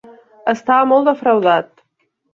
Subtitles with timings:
[0.53, 1.69] Estava molt defraudat.